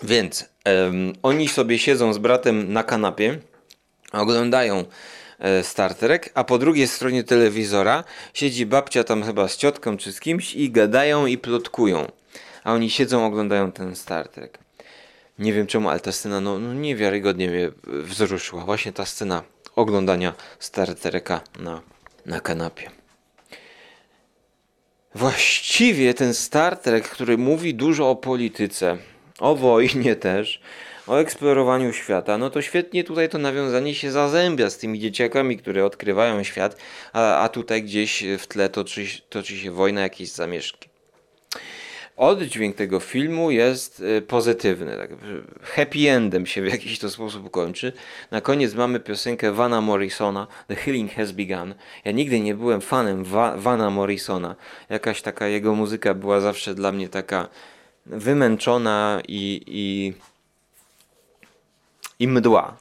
Więc 0.03 0.49
um, 0.65 1.13
oni 1.23 1.47
sobie 1.47 1.79
siedzą 1.79 2.13
z 2.13 2.17
bratem 2.17 2.73
na 2.73 2.83
kanapie, 2.83 3.39
oglądają 4.11 4.85
e, 5.39 5.63
Star 5.63 5.95
Trek, 5.95 6.31
a 6.33 6.43
po 6.43 6.57
drugiej 6.57 6.87
stronie 6.87 7.23
telewizora 7.23 8.03
siedzi 8.33 8.65
babcia 8.65 9.03
tam 9.03 9.23
chyba 9.23 9.47
z 9.47 9.57
ciotką 9.57 9.97
czy 9.97 10.11
z 10.11 10.19
kimś 10.19 10.53
i 10.55 10.71
gadają 10.71 11.25
i 11.25 11.37
plotkują. 11.37 12.11
A 12.65 12.73
oni 12.73 12.89
siedzą, 12.89 13.25
oglądają 13.25 13.71
ten 13.71 13.95
Star 13.95 14.27
Trek. 14.27 14.59
Nie 15.39 15.53
wiem 15.53 15.67
czemu, 15.67 15.89
ale 15.89 15.99
ta 15.99 16.11
scena 16.11 16.41
no, 16.41 16.59
no 16.59 16.73
niewiarygodnie 16.73 17.49
mnie 17.49 17.71
wzruszyła. 17.83 18.65
Właśnie 18.65 18.93
ta 18.93 19.05
scena 19.05 19.43
oglądania 19.75 20.33
Star 20.59 20.95
Treka 20.95 21.41
na, 21.59 21.81
na 22.25 22.39
kanapie. 22.39 22.91
Właściwie 25.15 26.13
ten 26.13 26.33
Star 26.33 26.77
Trek, 26.77 27.09
który 27.09 27.37
mówi 27.37 27.73
dużo 27.73 28.09
o 28.09 28.15
polityce, 28.15 28.97
o 29.39 29.55
wojnie 29.55 30.15
też, 30.15 30.61
o 31.07 31.17
eksplorowaniu 31.17 31.93
świata, 31.93 32.37
no 32.37 32.49
to 32.49 32.61
świetnie 32.61 33.03
tutaj 33.03 33.29
to 33.29 33.37
nawiązanie 33.37 33.95
się 33.95 34.11
zazębia 34.11 34.69
z 34.69 34.77
tymi 34.77 34.99
dzieciakami, 34.99 35.57
które 35.57 35.85
odkrywają 35.85 36.43
świat, 36.43 36.77
a, 37.13 37.39
a 37.39 37.49
tutaj 37.49 37.83
gdzieś 37.83 38.23
w 38.39 38.47
tle 38.47 38.69
toczy, 38.69 39.05
toczy 39.29 39.57
się 39.57 39.71
wojna, 39.71 40.01
jakieś 40.01 40.31
zamieszki 40.31 40.94
oddźwięk 42.17 42.75
tego 42.75 42.99
filmu 42.99 43.51
jest 43.51 43.99
y, 43.99 44.21
pozytywny. 44.21 44.97
Tak, 44.97 45.09
happy 45.61 46.09
endem 46.09 46.45
się 46.45 46.61
w 46.61 46.67
jakiś 46.67 46.99
to 46.99 47.09
sposób 47.09 47.51
kończy. 47.51 47.93
Na 48.31 48.41
koniec 48.41 48.73
mamy 48.73 48.99
piosenkę 48.99 49.51
Vana 49.51 49.81
Morrisona, 49.81 50.47
The 50.67 50.75
Healing 50.75 51.11
Has 51.13 51.31
Begun. 51.31 51.75
Ja 52.05 52.11
nigdy 52.11 52.39
nie 52.39 52.55
byłem 52.55 52.81
fanem 52.81 53.23
Va 53.23 53.57
Vana 53.57 53.89
Morrisona. 53.89 54.55
Jakaś 54.89 55.21
taka 55.21 55.47
jego 55.47 55.75
muzyka 55.75 56.13
była 56.13 56.39
zawsze 56.39 56.75
dla 56.75 56.91
mnie 56.91 57.09
taka 57.09 57.47
wymęczona 58.05 59.21
i, 59.27 59.61
i, 59.67 60.13
i 62.19 62.27
mdła. 62.27 62.77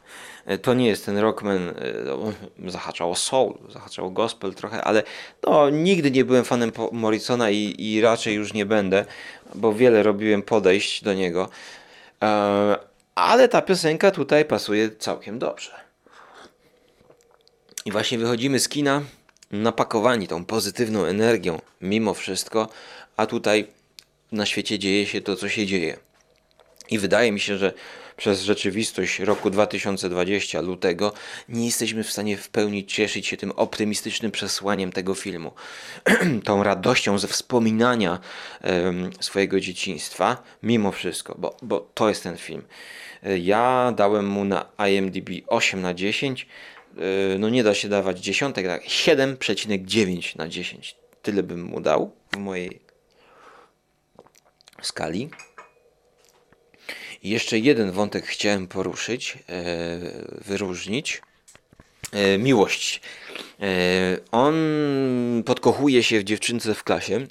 E, 0.46 0.58
to 0.58 0.74
nie 0.74 0.88
jest 0.88 1.06
ten 1.06 1.18
rockman, 1.18 1.68
e, 1.68 2.70
zahaczał 2.70 3.10
o 3.10 3.14
soul, 3.14 3.58
zahaczał 3.68 4.06
o 4.06 4.10
gospel 4.10 4.54
trochę, 4.54 4.82
ale 4.82 5.02
no, 5.46 5.70
nigdy 5.70 6.10
nie 6.10 6.24
byłem 6.24 6.44
fanem 6.44 6.72
Morrisona 6.92 7.50
i, 7.50 7.74
i 7.78 8.00
raczej 8.00 8.34
już 8.34 8.52
nie 8.52 8.66
będę, 8.66 9.04
bo 9.54 9.72
wiele 9.72 10.02
robiłem 10.02 10.42
podejść 10.42 11.04
do 11.04 11.14
niego. 11.14 11.48
E, 12.22 12.76
ale 13.14 13.48
ta 13.48 13.62
piosenka 13.62 14.10
tutaj 14.10 14.44
pasuje 14.44 14.90
całkiem 14.90 15.38
dobrze. 15.38 15.84
I 17.84 17.92
właśnie 17.92 18.18
wychodzimy 18.18 18.60
z 18.60 18.68
kina 18.68 19.02
napakowani 19.50 20.28
tą 20.28 20.44
pozytywną 20.44 21.04
energią, 21.04 21.60
mimo 21.80 22.14
wszystko, 22.14 22.68
a 23.16 23.26
tutaj 23.26 23.66
na 24.32 24.46
świecie 24.46 24.78
dzieje 24.78 25.06
się 25.06 25.20
to, 25.20 25.36
co 25.36 25.48
się 25.48 25.66
dzieje. 25.66 25.96
I 26.90 26.98
wydaje 26.98 27.32
mi 27.32 27.40
się, 27.40 27.58
że 27.58 27.72
przez 28.16 28.42
rzeczywistość 28.42 29.18
roku 29.18 29.50
2020, 29.50 30.60
lutego, 30.60 31.12
nie 31.48 31.66
jesteśmy 31.66 32.04
w 32.04 32.10
stanie 32.10 32.36
w 32.36 32.48
pełni 32.48 32.86
cieszyć 32.86 33.26
się 33.26 33.36
tym 33.36 33.50
optymistycznym 33.50 34.30
przesłaniem 34.32 34.92
tego 34.92 35.14
filmu. 35.14 35.52
Tą 36.44 36.62
radością 36.62 37.18
ze 37.18 37.28
wspominania 37.28 38.18
um, 38.64 39.10
swojego 39.20 39.60
dzieciństwa, 39.60 40.42
mimo 40.62 40.92
wszystko, 40.92 41.34
bo, 41.38 41.56
bo 41.62 41.88
to 41.94 42.08
jest 42.08 42.22
ten 42.22 42.36
film. 42.36 42.62
Ja 43.40 43.92
dałem 43.96 44.26
mu 44.26 44.44
na 44.44 44.66
IMDb 44.88 45.30
8 45.46 45.82
na 45.82 45.94
10. 45.94 46.46
E, 46.96 47.38
no 47.38 47.48
nie 47.48 47.64
da 47.64 47.74
się 47.74 47.88
dawać 47.88 48.20
dziesiątek, 48.20 48.66
tak 48.66 48.84
7,9 48.84 50.36
na 50.36 50.48
10. 50.48 50.96
Tyle 51.22 51.42
bym 51.42 51.62
mu 51.62 51.80
dał 51.80 52.12
w 52.32 52.36
mojej 52.36 52.80
skali. 54.82 55.30
Jeszcze 57.24 57.58
jeden 57.58 57.92
wątek 57.92 58.26
chciałem 58.26 58.66
poruszyć, 58.66 59.38
e, 59.48 59.64
wyróżnić. 60.44 61.22
E, 62.12 62.38
miłość. 62.38 63.00
E, 63.60 63.66
on 64.32 64.54
podkochuje 65.46 66.02
się 66.02 66.20
w 66.20 66.24
dziewczynce 66.24 66.74
w 66.74 66.84
klasie 66.84 67.26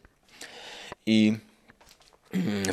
i 1.05 1.33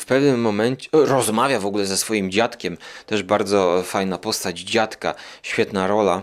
w 0.00 0.04
pewnym 0.04 0.40
momencie 0.40 0.88
rozmawia 0.92 1.60
w 1.60 1.66
ogóle 1.66 1.86
ze 1.86 1.96
swoim 1.96 2.30
dziadkiem, 2.30 2.76
też 3.06 3.22
bardzo 3.22 3.82
fajna 3.82 4.18
postać 4.18 4.60
dziadka, 4.60 5.14
świetna 5.42 5.86
rola 5.86 6.22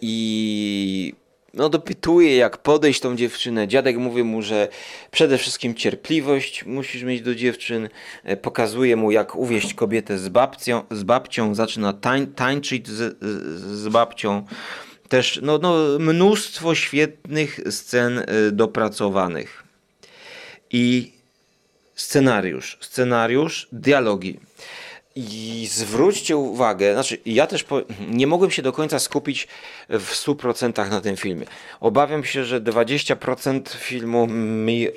i 0.00 1.14
no 1.54 1.68
dopytuje 1.68 2.36
jak 2.36 2.58
podejść 2.58 3.00
tą 3.00 3.16
dziewczynę. 3.16 3.68
Dziadek 3.68 3.96
mówi 3.96 4.22
mu, 4.22 4.42
że 4.42 4.68
przede 5.10 5.38
wszystkim 5.38 5.74
cierpliwość 5.74 6.64
musisz 6.64 7.02
mieć 7.02 7.22
do 7.22 7.34
dziewczyn. 7.34 7.88
E, 8.24 8.36
pokazuje 8.36 8.96
mu 8.96 9.10
jak 9.10 9.36
uwieść 9.36 9.74
kobietę 9.74 10.18
z 10.18 10.28
babcią, 10.28 10.82
z 10.90 11.02
babcią 11.02 11.54
zaczyna 11.54 11.92
tań, 11.92 12.26
tańczyć 12.26 12.88
z, 12.88 13.18
z 13.60 13.88
babcią. 13.88 14.46
Też 15.08 15.40
no, 15.42 15.58
no, 15.58 15.76
mnóstwo 15.98 16.74
świetnych 16.74 17.60
scen 17.70 18.18
e, 18.18 18.24
dopracowanych. 18.52 19.62
I 20.70 21.12
scenariusz, 21.94 22.78
scenariusz, 22.80 23.68
dialogi. 23.72 24.40
I 25.20 25.68
zwróćcie 25.70 26.36
uwagę, 26.36 26.92
znaczy 26.92 27.18
ja 27.26 27.46
też 27.46 27.64
po, 27.64 27.80
nie 28.08 28.26
mogłem 28.26 28.50
się 28.50 28.62
do 28.62 28.72
końca 28.72 28.98
skupić 28.98 29.48
w 29.88 30.12
100% 30.12 30.90
na 30.90 31.00
tym 31.00 31.16
filmie. 31.16 31.46
Obawiam 31.80 32.24
się, 32.24 32.44
że 32.44 32.60
20% 32.60 33.68
filmu 33.68 34.26
mi 34.26 34.88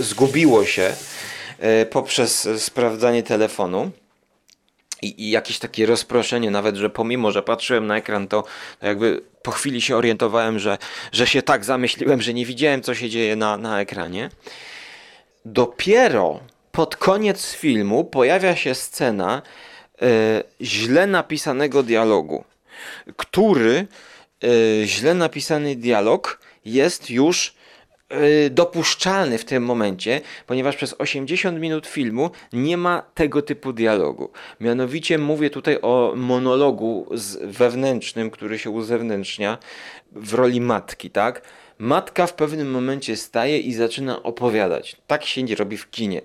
zgubiło 0.00 0.64
się 0.64 0.94
e, 1.58 1.86
poprzez 1.86 2.48
sprawdzanie 2.58 3.22
telefonu. 3.22 3.90
I, 5.02 5.24
I, 5.26 5.30
jakieś 5.30 5.58
takie 5.58 5.86
rozproszenie, 5.86 6.50
nawet 6.50 6.76
że 6.76 6.90
pomimo, 6.90 7.30
że 7.30 7.42
patrzyłem 7.42 7.86
na 7.86 7.96
ekran, 7.96 8.28
to, 8.28 8.44
to 8.80 8.86
jakby 8.86 9.22
po 9.42 9.50
chwili 9.50 9.80
się 9.80 9.96
orientowałem, 9.96 10.58
że, 10.58 10.78
że 11.12 11.26
się 11.26 11.42
tak 11.42 11.64
zamyśliłem, 11.64 12.22
że 12.22 12.34
nie 12.34 12.46
widziałem, 12.46 12.82
co 12.82 12.94
się 12.94 13.10
dzieje 13.10 13.36
na, 13.36 13.56
na 13.56 13.80
ekranie. 13.80 14.30
Dopiero 15.44 16.40
pod 16.74 16.96
koniec 16.96 17.52
filmu 17.52 18.04
pojawia 18.04 18.56
się 18.56 18.74
scena 18.74 19.42
e, 20.02 20.42
źle 20.60 21.06
napisanego 21.06 21.82
dialogu, 21.82 22.44
który 23.16 23.86
e, 24.44 24.86
źle 24.86 25.14
napisany 25.14 25.76
dialog 25.76 26.40
jest 26.64 27.10
już 27.10 27.54
e, 28.08 28.50
dopuszczalny 28.50 29.38
w 29.38 29.44
tym 29.44 29.64
momencie, 29.64 30.20
ponieważ 30.46 30.76
przez 30.76 30.94
80 30.98 31.60
minut 31.60 31.86
filmu 31.86 32.30
nie 32.52 32.76
ma 32.76 33.02
tego 33.14 33.42
typu 33.42 33.72
dialogu. 33.72 34.30
Mianowicie 34.60 35.18
mówię 35.18 35.50
tutaj 35.50 35.78
o 35.82 36.12
monologu 36.16 37.06
wewnętrznym, 37.40 38.30
który 38.30 38.58
się 38.58 38.70
uzewnętrznia 38.70 39.58
w 40.12 40.34
roli 40.34 40.60
matki, 40.60 41.10
tak? 41.10 41.42
Matka 41.78 42.26
w 42.26 42.34
pewnym 42.34 42.70
momencie 42.70 43.16
staje 43.16 43.58
i 43.58 43.74
zaczyna 43.74 44.22
opowiadać. 44.22 44.96
Tak 45.06 45.24
się 45.24 45.42
nie 45.42 45.54
robi 45.54 45.76
w 45.76 45.90
kinie 45.90 46.20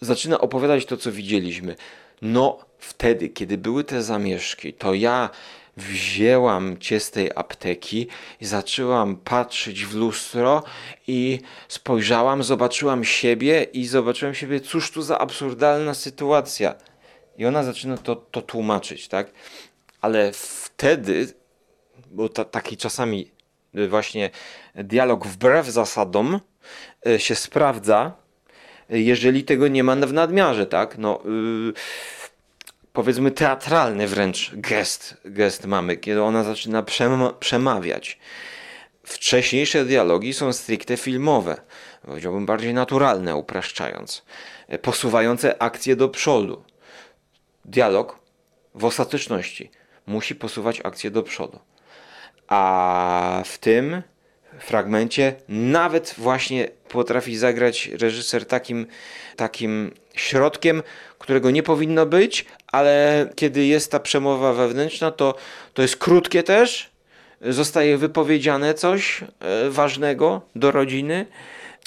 zaczyna 0.00 0.40
opowiadać 0.40 0.86
to, 0.86 0.96
co 0.96 1.12
widzieliśmy. 1.12 1.76
No, 2.22 2.58
wtedy, 2.78 3.28
kiedy 3.28 3.58
były 3.58 3.84
te 3.84 4.02
zamieszki, 4.02 4.72
to 4.72 4.94
ja 4.94 5.30
wzięłam 5.76 6.78
cię 6.78 7.00
z 7.00 7.10
tej 7.10 7.30
apteki 7.34 8.08
zaczęłam 8.40 9.16
patrzeć 9.16 9.86
w 9.86 9.94
lustro 9.94 10.62
i 11.06 11.40
spojrzałam, 11.68 12.42
zobaczyłam 12.42 13.04
siebie 13.04 13.62
i 13.62 13.86
zobaczyłam 13.86 14.34
siebie, 14.34 14.60
cóż 14.60 14.90
tu 14.90 15.02
za 15.02 15.18
absurdalna 15.18 15.94
sytuacja. 15.94 16.74
I 17.38 17.46
ona 17.46 17.62
zaczyna 17.64 17.96
to, 17.96 18.16
to 18.16 18.42
tłumaczyć, 18.42 19.08
tak? 19.08 19.30
Ale 20.00 20.32
wtedy, 20.32 21.34
bo 22.10 22.28
ta, 22.28 22.44
taki 22.44 22.76
czasami 22.76 23.30
właśnie 23.88 24.30
dialog 24.74 25.26
wbrew 25.26 25.66
zasadom 25.66 26.40
e, 27.06 27.18
się 27.18 27.34
sprawdza, 27.34 28.12
jeżeli 28.90 29.44
tego 29.44 29.68
nie 29.68 29.84
ma 29.84 29.96
w 29.96 30.12
nadmiarze, 30.12 30.66
tak? 30.66 30.98
No, 30.98 31.22
yy, 31.24 31.72
powiedzmy 32.92 33.30
teatralny 33.30 34.06
wręcz 34.06 34.50
gest, 34.54 35.16
gest 35.24 35.66
mamy, 35.66 35.96
kiedy 35.96 36.22
ona 36.22 36.44
zaczyna 36.44 36.84
przemawiać. 37.40 38.18
Wcześniejsze 39.02 39.84
dialogi 39.84 40.34
są 40.34 40.52
stricte 40.52 40.96
filmowe, 40.96 41.60
powiedziałbym 42.02 42.46
bardziej 42.46 42.74
naturalne, 42.74 43.36
upraszczając, 43.36 44.22
posuwające 44.82 45.62
akcję 45.62 45.96
do 45.96 46.08
przodu. 46.08 46.64
Dialog 47.64 48.18
w 48.74 48.84
ostateczności 48.84 49.70
musi 50.06 50.34
posuwać 50.34 50.80
akcję 50.84 51.10
do 51.10 51.22
przodu. 51.22 51.58
A 52.48 53.42
w 53.44 53.58
tym 53.58 54.02
fragmencie. 54.58 55.34
Nawet 55.48 56.14
właśnie 56.18 56.68
potrafi 56.88 57.36
zagrać 57.36 57.86
reżyser 57.86 58.46
takim, 58.46 58.86
takim 59.36 59.94
środkiem, 60.14 60.82
którego 61.18 61.50
nie 61.50 61.62
powinno 61.62 62.06
być, 62.06 62.44
ale 62.66 63.26
kiedy 63.36 63.66
jest 63.66 63.90
ta 63.90 64.00
przemowa 64.00 64.52
wewnętrzna, 64.52 65.10
to, 65.10 65.34
to 65.74 65.82
jest 65.82 65.96
krótkie 65.96 66.42
też, 66.42 66.90
zostaje 67.40 67.98
wypowiedziane 67.98 68.74
coś 68.74 69.22
e, 69.22 69.70
ważnego 69.70 70.40
do 70.56 70.70
rodziny. 70.70 71.26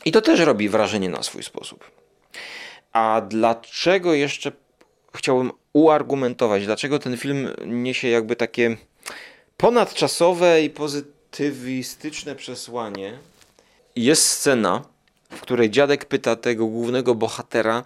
I 0.05 0.11
to 0.11 0.21
też 0.21 0.39
robi 0.39 0.69
wrażenie 0.69 1.09
na 1.09 1.23
swój 1.23 1.43
sposób. 1.43 1.91
A 2.93 3.21
dlaczego 3.29 4.13
jeszcze 4.13 4.51
chciałbym 5.15 5.51
uargumentować, 5.73 6.65
dlaczego 6.65 6.99
ten 6.99 7.17
film 7.17 7.49
niesie 7.65 8.07
jakby 8.07 8.35
takie 8.35 8.77
ponadczasowe 9.57 10.61
i 10.61 10.69
pozytywistyczne 11.33 12.35
przesłanie? 12.35 13.17
Jest 13.95 14.27
scena, 14.27 14.85
w 15.29 15.41
której 15.41 15.69
dziadek 15.69 16.05
pyta 16.05 16.35
tego 16.35 16.65
głównego 16.65 17.15
bohatera, 17.15 17.83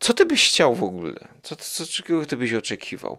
co 0.00 0.14
ty 0.14 0.26
byś 0.26 0.48
chciał 0.48 0.74
w 0.74 0.82
ogóle? 0.82 1.28
Co, 1.42 1.56
co, 1.56 1.86
czego 1.86 2.26
ty 2.26 2.36
byś 2.36 2.54
oczekiwał? 2.54 3.18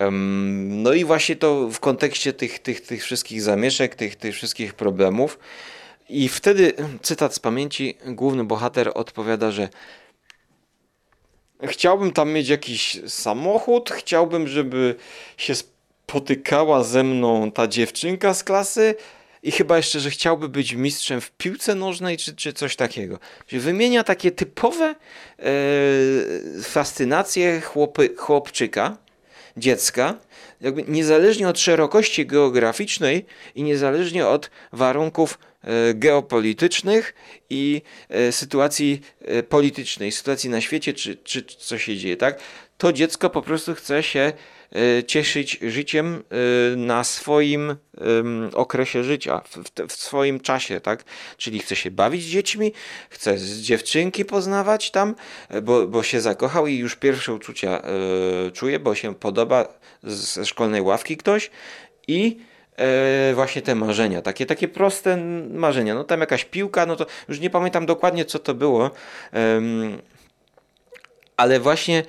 Um, 0.00 0.82
no 0.82 0.92
i 0.92 1.04
właśnie 1.04 1.36
to 1.36 1.68
w 1.68 1.80
kontekście 1.80 2.32
tych, 2.32 2.58
tych, 2.58 2.80
tych 2.80 3.02
wszystkich 3.02 3.42
zamieszek, 3.42 3.94
tych, 3.94 4.16
tych 4.16 4.34
wszystkich 4.34 4.74
problemów. 4.74 5.38
I 6.08 6.28
wtedy, 6.28 6.72
cytat 7.02 7.34
z 7.34 7.38
pamięci, 7.38 7.98
główny 8.06 8.44
bohater 8.44 8.92
odpowiada, 8.94 9.50
że 9.50 9.68
chciałbym 11.62 12.12
tam 12.12 12.32
mieć 12.32 12.48
jakiś 12.48 13.00
samochód, 13.08 13.90
chciałbym, 13.90 14.48
żeby 14.48 14.94
się 15.36 15.54
spotykała 16.08 16.84
ze 16.84 17.02
mną 17.02 17.52
ta 17.52 17.68
dziewczynka 17.68 18.34
z 18.34 18.44
klasy, 18.44 18.94
i 19.42 19.52
chyba 19.52 19.76
jeszcze, 19.76 20.00
że 20.00 20.10
chciałby 20.10 20.48
być 20.48 20.72
mistrzem 20.72 21.20
w 21.20 21.30
piłce 21.30 21.74
nożnej, 21.74 22.16
czy, 22.16 22.36
czy 22.36 22.52
coś 22.52 22.76
takiego. 22.76 23.18
Wymienia 23.52 24.04
takie 24.04 24.30
typowe 24.30 24.94
e, 25.38 25.44
fascynacje 26.62 27.60
chłopy, 27.60 28.14
chłopczyka, 28.16 28.96
dziecka, 29.56 30.14
jakby 30.60 30.84
niezależnie 30.88 31.48
od 31.48 31.58
szerokości 31.58 32.26
geograficznej 32.26 33.26
i 33.54 33.62
niezależnie 33.62 34.26
od 34.26 34.50
warunków 34.72 35.38
geopolitycznych 35.94 37.14
i 37.50 37.82
e, 38.08 38.32
sytuacji 38.32 39.00
e, 39.20 39.42
politycznej, 39.42 40.12
sytuacji 40.12 40.50
na 40.50 40.60
świecie, 40.60 40.92
czy, 40.92 41.16
czy 41.16 41.44
co 41.44 41.78
się 41.78 41.96
dzieje, 41.96 42.16
tak? 42.16 42.40
To 42.78 42.92
dziecko 42.92 43.30
po 43.30 43.42
prostu 43.42 43.74
chce 43.74 44.02
się 44.02 44.32
cieszyć 45.06 45.58
życiem 45.62 46.22
na 46.76 47.04
swoim 47.04 47.76
okresie 48.54 49.04
życia, 49.04 49.42
w, 49.88 49.92
swoim 49.92 50.40
czasie, 50.40 50.80
tak? 50.80 51.04
Czyli 51.36 51.58
chce 51.58 51.76
się 51.76 51.90
bawić 51.90 52.24
z 52.24 52.26
dziećmi, 52.26 52.72
chce 53.10 53.38
z 53.38 53.60
dziewczynki 53.60 54.24
poznawać 54.24 54.90
tam, 54.90 55.14
bo, 55.62 55.86
bo 55.86 56.02
się 56.02 56.20
zakochał 56.20 56.66
i 56.66 56.76
już 56.76 56.96
pierwsze 56.96 57.34
uczucia 57.34 57.82
czuje, 58.52 58.78
bo 58.78 58.94
się 58.94 59.14
podoba 59.14 59.68
ze 60.02 60.46
szkolnej 60.46 60.80
ławki 60.80 61.16
ktoś 61.16 61.50
i 62.08 62.38
właśnie 63.34 63.62
te 63.62 63.74
marzenia, 63.74 64.22
takie, 64.22 64.46
takie 64.46 64.68
proste 64.68 65.16
marzenia. 65.50 65.94
No 65.94 66.04
tam 66.04 66.20
jakaś 66.20 66.44
piłka, 66.44 66.86
no 66.86 66.96
to 66.96 67.06
już 67.28 67.40
nie 67.40 67.50
pamiętam 67.50 67.86
dokładnie 67.86 68.24
co 68.24 68.38
to 68.38 68.54
było, 68.54 68.90
ale 71.36 71.60
właśnie 71.60 72.02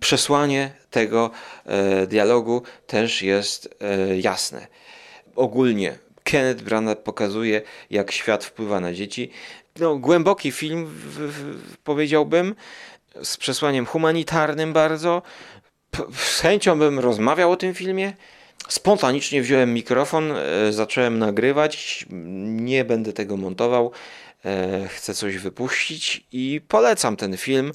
przesłanie 0.00 0.70
tego 0.90 1.30
e, 1.66 2.06
dialogu 2.06 2.62
też 2.86 3.22
jest 3.22 3.76
e, 3.80 4.18
jasne. 4.18 4.66
Ogólnie 5.36 5.98
Kenneth 6.24 6.62
Branagh 6.62 7.02
pokazuje, 7.02 7.62
jak 7.90 8.12
świat 8.12 8.44
wpływa 8.44 8.80
na 8.80 8.92
dzieci. 8.92 9.30
No, 9.78 9.96
głęboki 9.96 10.52
film, 10.52 10.86
w, 10.86 11.18
w, 11.18 11.76
powiedziałbym, 11.76 12.54
z 13.22 13.36
przesłaniem 13.36 13.86
humanitarnym 13.86 14.72
bardzo. 14.72 15.22
P 15.90 16.02
z 16.12 16.40
chęcią 16.40 16.78
bym 16.78 16.98
rozmawiał 16.98 17.52
o 17.52 17.56
tym 17.56 17.74
filmie. 17.74 18.12
Spontanicznie 18.68 19.42
wziąłem 19.42 19.74
mikrofon, 19.74 20.32
e, 20.32 20.72
zacząłem 20.72 21.18
nagrywać. 21.18 22.06
Nie 22.46 22.84
będę 22.84 23.12
tego 23.12 23.36
montował. 23.36 23.92
E, 24.44 24.88
chcę 24.88 25.14
coś 25.14 25.38
wypuścić 25.38 26.26
i 26.32 26.60
polecam 26.68 27.16
ten 27.16 27.36
film. 27.36 27.72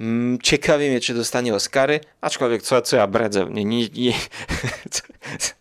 Mm, 0.00 0.38
ciekawie 0.42 0.90
mnie, 0.90 1.00
czy 1.00 1.14
dostanie 1.14 1.54
Oscary, 1.54 2.00
aczkolwiek 2.20 2.62
co, 2.62 2.82
co 2.82 2.96
ja 2.96 3.06
bredzę, 3.06 3.46
nie, 3.50 3.64
nie, 3.64 3.88
nie. 3.88 4.12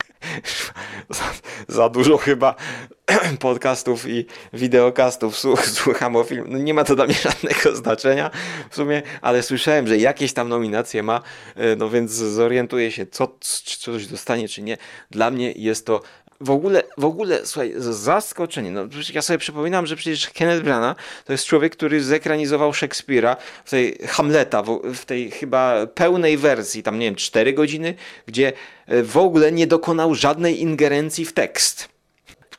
za, 1.09 1.23
za, 1.67 1.89
dużo 1.89 2.17
chyba 2.17 2.55
podcastów 3.39 4.09
i 4.09 4.25
wideokastów 4.53 5.37
słucham 5.63 6.15
o 6.15 6.23
film. 6.23 6.45
No 6.49 6.57
nie 6.57 6.73
ma 6.73 6.83
to 6.83 6.95
dla 6.95 7.05
mnie 7.05 7.15
żadnego 7.29 7.75
znaczenia 7.75 8.31
w 8.69 8.75
sumie, 8.75 9.01
ale 9.21 9.43
słyszałem, 9.43 9.87
że 9.87 9.97
jakieś 9.97 10.33
tam 10.33 10.49
nominacje 10.49 11.03
ma, 11.03 11.21
e, 11.55 11.75
no 11.75 11.89
więc 11.89 12.11
zorientuję 12.11 12.91
się, 12.91 13.05
co, 13.05 13.37
czy 13.65 13.79
coś 13.79 14.07
dostanie, 14.07 14.47
czy 14.47 14.61
nie. 14.61 14.77
Dla 15.11 15.31
mnie 15.31 15.51
jest 15.51 15.85
to 15.85 16.01
w 16.41 16.49
ogóle, 16.49 16.83
w 16.97 17.05
ogóle, 17.05 17.45
słuchaj, 17.45 17.73
zaskoczenie. 17.77 18.71
No, 18.71 18.87
ja 19.13 19.21
sobie 19.21 19.39
przypominam, 19.39 19.85
że 19.85 19.95
przecież 19.95 20.29
Kenneth 20.29 20.63
Branagh 20.63 20.97
to 21.25 21.31
jest 21.31 21.45
człowiek, 21.45 21.75
który 21.75 22.03
zekranizował 22.03 22.73
Szekspira 22.73 23.37
w 23.65 23.69
tej 23.69 23.97
Hamleta, 24.07 24.63
w, 24.63 24.81
w, 24.93 25.05
tej 25.05 25.31
chyba 25.31 25.87
pełnej 25.87 26.37
wersji, 26.37 26.83
tam 26.83 26.99
nie 26.99 27.05
wiem, 27.05 27.15
4 27.15 27.53
godziny, 27.53 27.95
gdzie 28.25 28.53
e, 28.87 29.03
w 29.03 29.17
ogóle 29.17 29.51
nie 29.51 29.67
dokonał 29.67 30.15
żadnej 30.15 30.61
ingerencji 30.61 31.25
w 31.25 31.33
tekst. 31.33 31.89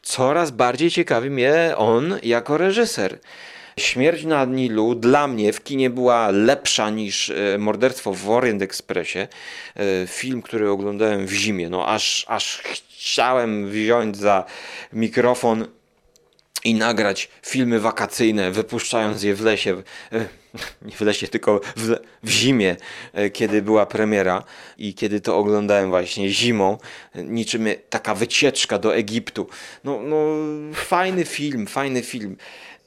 Coraz 0.02 0.50
bardziej 0.50 0.90
ciekawi 0.90 1.30
mnie 1.30 1.74
on 1.76 2.18
jako 2.22 2.58
reżyser. 2.58 3.18
Śmierć 3.80 4.24
na 4.24 4.44
Nilu 4.44 4.94
dla 4.94 5.28
mnie 5.28 5.52
w 5.52 5.62
kinie 5.64 5.90
była 5.90 6.30
lepsza 6.30 6.90
niż 6.90 7.30
e, 7.30 7.58
Morderstwo 7.58 8.12
w 8.14 8.30
Orient 8.30 8.62
Expressie. 8.62 9.18
E, 9.18 9.28
film, 10.06 10.42
który 10.42 10.70
oglądałem 10.70 11.26
w 11.26 11.32
zimie. 11.32 11.68
No 11.68 11.86
aż, 11.86 12.24
aż 12.28 12.58
chciałem 12.58 13.70
wziąć 13.70 14.16
za 14.16 14.44
mikrofon 14.92 15.66
i 16.64 16.74
nagrać 16.74 17.28
filmy 17.42 17.80
wakacyjne, 17.80 18.50
wypuszczając 18.50 19.22
je 19.22 19.34
w 19.34 19.40
lesie, 19.40 19.82
e, 20.12 20.26
nie 20.82 20.92
w 20.92 21.00
lesie, 21.00 21.28
tylko 21.28 21.60
w, 21.76 21.96
w, 22.22 22.30
zimie, 22.30 22.76
kiedy 23.32 23.62
była 23.62 23.86
premiera 23.86 24.44
i 24.78 24.94
kiedy 24.94 25.20
to 25.20 25.36
oglądałem 25.36 25.90
właśnie 25.90 26.28
zimą, 26.28 26.78
niczym 27.14 27.66
taka 27.90 28.14
wycieczka 28.14 28.78
do 28.78 28.96
Egiptu. 28.96 29.48
No, 29.84 30.00
no 30.02 30.26
fajny 30.74 31.24
film, 31.24 31.66
fajny 31.66 32.02
film. 32.02 32.36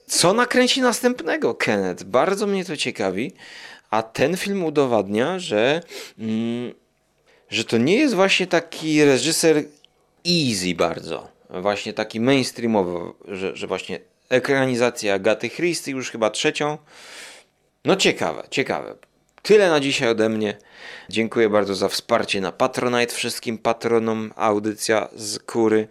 Co 0.09 0.33
nakręci 0.33 0.81
następnego 0.81 1.55
Kenneth? 1.55 2.03
Bardzo 2.03 2.47
mnie 2.47 2.65
to 2.65 2.77
ciekawi. 2.77 3.31
A 3.89 4.03
ten 4.03 4.37
film 4.37 4.63
udowadnia, 4.63 5.39
że, 5.39 5.81
mm, 6.19 6.73
że 7.49 7.63
to 7.63 7.77
nie 7.77 7.95
jest 7.95 8.15
właśnie 8.15 8.47
taki 8.47 9.05
reżyser 9.05 9.63
easy 10.27 10.75
bardzo. 10.75 11.27
Właśnie 11.49 11.93
taki 11.93 12.19
mainstreamowy, 12.19 13.13
że, 13.27 13.55
że 13.55 13.67
właśnie 13.67 13.99
ekranizacja 14.29 15.13
Agaty 15.13 15.49
Christie 15.49 15.91
już 15.91 16.11
chyba 16.11 16.29
trzecią. 16.29 16.77
No 17.85 17.95
ciekawe, 17.95 18.43
ciekawe. 18.49 18.95
Tyle 19.41 19.69
na 19.69 19.79
dzisiaj 19.79 20.09
ode 20.09 20.29
mnie. 20.29 20.57
Dziękuję 21.09 21.49
bardzo 21.49 21.75
za 21.75 21.89
wsparcie 21.89 22.41
na 22.41 22.51
Patronite 22.51 23.15
wszystkim 23.15 23.57
patronom. 23.57 24.33
Audycja 24.35 25.07
z 25.15 25.39
kury. 25.39 25.87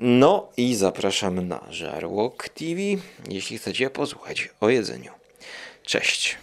No 0.00 0.48
i 0.56 0.74
zapraszam 0.74 1.48
na 1.48 1.60
Żarłok 1.70 2.48
TV, 2.48 2.80
jeśli 3.28 3.58
chcecie 3.58 3.90
posłuchać 3.90 4.48
o 4.60 4.68
jedzeniu. 4.68 5.12
Cześć. 5.82 6.38